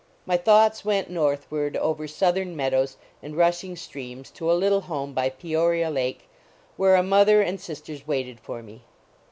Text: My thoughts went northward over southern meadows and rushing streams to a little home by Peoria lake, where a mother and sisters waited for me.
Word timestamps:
My 0.25 0.35
thoughts 0.35 0.83
went 0.83 1.11
northward 1.11 1.77
over 1.77 2.07
southern 2.07 2.55
meadows 2.55 2.97
and 3.21 3.37
rushing 3.37 3.75
streams 3.75 4.31
to 4.31 4.51
a 4.51 4.57
little 4.57 4.81
home 4.81 5.13
by 5.13 5.29
Peoria 5.29 5.91
lake, 5.91 6.27
where 6.75 6.95
a 6.95 7.03
mother 7.03 7.43
and 7.43 7.61
sisters 7.61 8.07
waited 8.07 8.39
for 8.39 8.63
me. 8.63 8.81